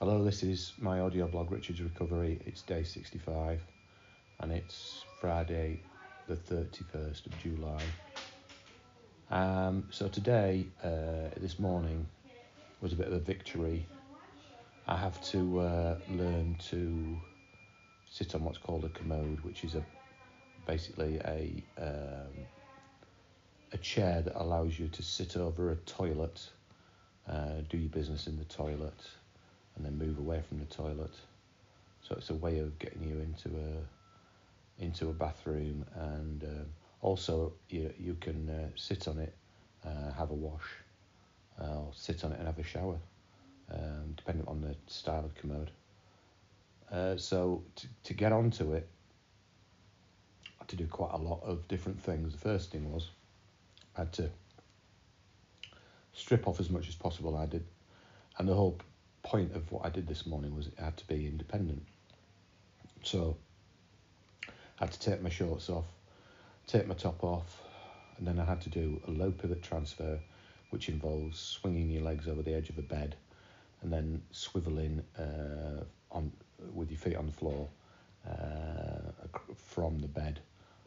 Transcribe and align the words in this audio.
this 0.00 0.42
is 0.42 0.72
my 0.78 1.00
audio 1.00 1.26
blog, 1.26 1.50
Richard's 1.52 1.82
Recovery. 1.82 2.40
It's 2.46 2.62
day 2.62 2.84
65 2.84 3.60
and 4.40 4.50
it's 4.50 5.04
Friday, 5.20 5.82
the 6.26 6.36
31st 6.36 7.26
of 7.26 7.38
July. 7.42 7.82
Um, 9.30 9.86
so 9.90 10.08
today, 10.08 10.66
uh, 10.82 11.28
this 11.36 11.58
morning, 11.58 12.06
was 12.80 12.94
a 12.94 12.96
bit 12.96 13.08
of 13.08 13.12
a 13.12 13.18
victory. 13.18 13.84
I 14.88 14.96
have 14.96 15.20
to 15.32 15.60
uh, 15.60 15.96
learn 16.08 16.56
to 16.70 17.20
sit 18.10 18.34
on 18.34 18.42
what's 18.44 18.58
called 18.58 18.86
a 18.86 18.88
commode, 18.90 19.40
which 19.40 19.64
is 19.64 19.74
a 19.74 19.84
basically 20.66 21.18
a 21.26 21.62
um, 21.78 22.46
a 23.72 23.78
chair 23.78 24.22
that 24.22 24.40
allows 24.40 24.78
you 24.78 24.88
to 24.88 25.02
sit 25.02 25.36
over 25.36 25.72
a 25.72 25.76
toilet, 25.76 26.48
uh, 27.28 27.60
do 27.68 27.76
your 27.76 27.90
business 27.90 28.26
in 28.26 28.38
the 28.38 28.44
toilet, 28.44 28.94
and 29.76 29.84
then 29.84 29.98
move 29.98 30.18
away 30.18 30.42
from 30.48 30.58
the 30.58 30.66
toilet. 30.66 31.14
So 32.02 32.14
it's 32.16 32.30
a 32.30 32.34
way 32.34 32.58
of 32.58 32.78
getting 32.78 33.04
you 33.04 33.18
into 33.20 33.48
a 33.48 34.82
into 34.82 35.10
a 35.10 35.12
bathroom, 35.12 35.84
and 35.94 36.42
uh, 36.44 37.06
also 37.06 37.52
you 37.68 37.92
you 37.98 38.16
can 38.20 38.48
uh, 38.48 38.68
sit 38.74 39.06
on 39.08 39.18
it, 39.18 39.34
uh, 39.84 40.12
have 40.12 40.30
a 40.30 40.34
wash, 40.34 40.64
uh, 41.60 41.78
or 41.80 41.90
sit 41.94 42.24
on 42.24 42.32
it 42.32 42.38
and 42.38 42.46
have 42.46 42.58
a 42.58 42.62
shower, 42.64 42.98
um, 43.72 44.14
depending 44.16 44.46
on 44.48 44.60
the 44.60 44.74
style 44.86 45.24
of 45.24 45.34
commode. 45.34 45.70
Uh, 46.90 47.16
so 47.16 47.62
to, 47.76 47.86
to 48.02 48.14
get 48.14 48.32
onto 48.32 48.72
it, 48.72 48.88
I 50.58 50.62
had 50.62 50.68
to 50.68 50.76
do 50.76 50.86
quite 50.86 51.12
a 51.12 51.18
lot 51.18 51.40
of 51.44 51.68
different 51.68 52.00
things. 52.00 52.32
The 52.32 52.38
first 52.38 52.72
thing 52.72 52.90
was 52.90 53.10
I 53.96 54.00
had 54.00 54.12
to 54.14 54.30
strip 56.12 56.48
off 56.48 56.58
as 56.58 56.70
much 56.70 56.88
as 56.88 56.94
possible. 56.94 57.36
I 57.36 57.46
did, 57.46 57.64
and 58.38 58.48
the 58.48 58.54
whole 58.54 58.78
point 59.22 59.54
of 59.54 59.70
what 59.70 59.84
I 59.84 59.90
did 59.90 60.06
this 60.06 60.26
morning 60.26 60.54
was 60.54 60.66
it 60.66 60.74
had 60.78 60.96
to 60.98 61.06
be 61.06 61.26
independent. 61.26 61.82
So 63.02 63.36
I 64.46 64.84
had 64.84 64.92
to 64.92 65.00
take 65.00 65.22
my 65.22 65.28
shorts 65.28 65.68
off, 65.68 65.86
take 66.66 66.86
my 66.86 66.94
top 66.94 67.22
off, 67.22 67.62
and 68.18 68.26
then 68.26 68.38
I 68.38 68.44
had 68.44 68.60
to 68.62 68.70
do 68.70 69.00
a 69.06 69.10
low 69.10 69.30
pivot 69.30 69.62
transfer, 69.62 70.18
which 70.70 70.88
involves 70.88 71.38
swinging 71.38 71.90
your 71.90 72.02
legs 72.02 72.28
over 72.28 72.42
the 72.42 72.54
edge 72.54 72.70
of 72.70 72.78
a 72.78 72.82
bed, 72.82 73.16
and 73.82 73.92
then 73.92 74.22
swiveling 74.32 75.02
uh, 75.18 75.84
on 76.10 76.32
with 76.74 76.90
your 76.90 76.98
feet 76.98 77.16
on 77.16 77.26
the 77.26 77.32
floor 77.32 77.68
uh, 78.28 79.28
from 79.56 79.98
the 79.98 80.08
bed 80.08 80.40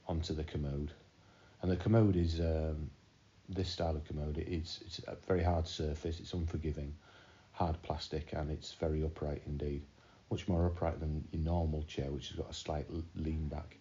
onto 0.08 0.34
the 0.34 0.44
commode. 0.44 0.92
And 1.62 1.72
the 1.72 1.78
commode 1.78 2.16
is 2.16 2.40
um, 2.40 2.90
this 3.50 3.70
style 3.70 3.96
of 3.96 4.06
commode. 4.06 4.38
It's 4.38 4.82
it's 4.86 5.00
a 5.08 5.16
very 5.28 5.44
hard 5.44 5.68
surface. 5.68 6.20
It's 6.20 6.34
unforgiving 6.34 6.94
hard 7.54 7.82
plastic 7.84 8.34
and 8.34 8.52
it's 8.52 8.74
very 8.74 9.04
upright 9.04 9.42
indeed. 9.46 9.84
Much 10.30 10.48
more 10.48 10.66
upright 10.66 11.00
than 11.00 11.24
your 11.32 11.44
normal 11.44 11.84
chair, 11.84 12.12
which 12.12 12.30
has 12.30 12.38
got 12.38 12.50
a 12.50 12.54
slight 12.54 12.88
lean 13.16 13.48
back. 13.48 13.78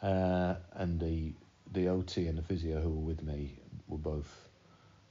Uh, 0.00 0.54
and 0.74 0.98
the 0.98 1.32
the 1.72 1.88
OT 1.88 2.26
and 2.26 2.36
the 2.36 2.42
physio 2.42 2.80
who 2.80 2.90
were 2.90 3.06
with 3.06 3.22
me 3.22 3.58
were 3.88 3.98
both 3.98 4.48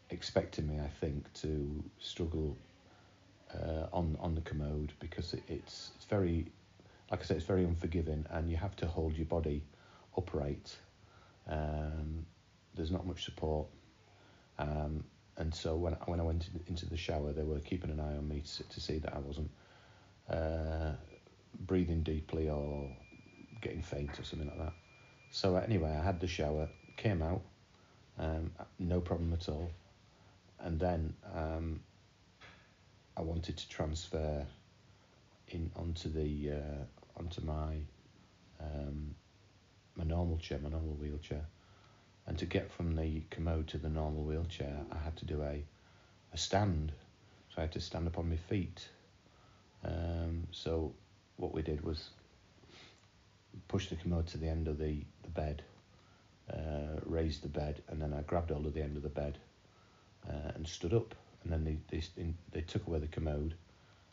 expecting 0.09 0.67
me, 0.67 0.79
I 0.79 0.87
think, 0.87 1.31
to 1.35 1.83
struggle 1.99 2.57
uh, 3.53 3.87
on 3.91 4.17
on 4.19 4.35
the 4.35 4.41
commode 4.41 4.93
because 4.99 5.33
it, 5.33 5.43
it's 5.47 5.91
it's 5.95 6.05
very, 6.05 6.45
like 7.09 7.21
I 7.21 7.23
said, 7.23 7.37
it's 7.37 7.45
very 7.45 7.63
unforgiving, 7.63 8.25
and 8.29 8.49
you 8.49 8.57
have 8.57 8.75
to 8.77 8.87
hold 8.87 9.15
your 9.15 9.25
body 9.25 9.63
upright. 10.17 10.75
Um, 11.47 12.25
there's 12.75 12.91
not 12.91 13.05
much 13.05 13.25
support. 13.25 13.67
Um, 14.59 15.03
and 15.37 15.53
so 15.53 15.75
when 15.75 15.93
when 16.05 16.19
I 16.19 16.23
went 16.23 16.49
into 16.67 16.85
the 16.85 16.97
shower, 16.97 17.31
they 17.31 17.43
were 17.43 17.59
keeping 17.59 17.89
an 17.89 17.99
eye 17.99 18.15
on 18.17 18.27
me 18.27 18.41
to, 18.57 18.63
to 18.63 18.81
see 18.81 18.99
that 18.99 19.13
I 19.13 19.19
wasn't 19.19 19.49
uh, 20.29 20.91
breathing 21.61 22.03
deeply 22.03 22.49
or 22.49 22.89
getting 23.61 23.81
faint 23.81 24.19
or 24.19 24.23
something 24.23 24.47
like 24.47 24.57
that. 24.59 24.73
So 25.31 25.55
anyway, 25.55 25.91
I 25.91 26.03
had 26.03 26.19
the 26.19 26.27
shower, 26.27 26.67
came 26.97 27.21
out, 27.21 27.41
um, 28.19 28.51
no 28.79 28.99
problem 28.99 29.33
at 29.33 29.47
all, 29.47 29.71
and 30.59 30.79
then 30.79 31.13
um, 31.33 31.79
I 33.15 33.21
wanted 33.21 33.57
to 33.57 33.69
transfer 33.69 34.45
in 35.47 35.71
onto 35.75 36.09
the 36.09 36.51
uh, 36.51 37.19
onto 37.19 37.41
my 37.41 37.77
um, 38.59 39.15
my 39.95 40.03
normal 40.03 40.37
chair, 40.37 40.59
my 40.61 40.69
normal 40.69 40.93
wheelchair 40.95 41.45
and 42.31 42.39
to 42.39 42.45
get 42.45 42.71
from 42.71 42.95
the 42.95 43.21
commode 43.29 43.67
to 43.67 43.77
the 43.77 43.89
normal 43.89 44.23
wheelchair, 44.23 44.77
I 44.89 45.03
had 45.03 45.17
to 45.17 45.25
do 45.25 45.41
a, 45.41 45.61
a 46.33 46.37
stand. 46.37 46.93
So 47.49 47.55
I 47.57 47.61
had 47.63 47.73
to 47.73 47.81
stand 47.81 48.07
up 48.07 48.17
on 48.17 48.29
my 48.29 48.37
feet. 48.37 48.87
Um, 49.83 50.47
so 50.51 50.93
what 51.35 51.53
we 51.53 51.61
did 51.61 51.83
was 51.83 52.11
push 53.67 53.89
the 53.89 53.97
commode 53.97 54.27
to 54.27 54.37
the 54.37 54.47
end 54.47 54.69
of 54.69 54.77
the, 54.77 55.03
the 55.23 55.29
bed, 55.29 55.61
uh, 56.49 57.01
raised 57.05 57.43
the 57.43 57.49
bed, 57.49 57.81
and 57.89 58.01
then 58.01 58.13
I 58.13 58.21
grabbed 58.21 58.51
hold 58.51 58.65
of 58.65 58.73
the 58.73 58.81
end 58.81 58.95
of 58.95 59.03
the 59.03 59.09
bed 59.09 59.37
uh, 60.29 60.53
and 60.55 60.65
stood 60.65 60.93
up. 60.93 61.13
And 61.43 61.51
then 61.51 61.65
they, 61.65 61.99
they, 61.99 62.33
they 62.53 62.61
took 62.61 62.87
away 62.87 62.99
the 62.99 63.07
commode 63.07 63.55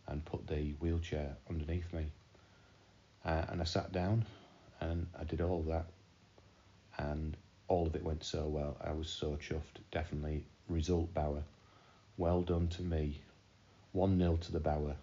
and 0.09 0.25
put 0.25 0.45
the 0.49 0.73
wheelchair 0.81 1.37
underneath 1.49 1.93
me. 1.93 2.07
Uh, 3.25 3.45
and 3.51 3.61
I 3.61 3.65
sat 3.65 3.93
down 3.93 4.25
and 4.81 5.07
I 5.17 5.23
did 5.23 5.41
all 5.41 5.63
that. 5.69 5.87
And 6.97 7.37
all 7.69 7.87
of 7.87 7.95
it 7.95 8.03
went 8.03 8.25
so 8.25 8.47
well. 8.47 8.77
I 8.83 8.93
was 8.93 9.09
so 9.09 9.37
chuffed. 9.37 9.83
Definitely 9.91 10.45
result 10.69 11.13
Bauer. 11.15 11.45
Well 12.17 12.43
done 12.43 12.69
to 12.69 12.83
me. 12.83 13.23
1 13.93 14.19
0 14.19 14.37
to 14.37 14.53
the 14.53 14.61
Bauer. 14.61 14.97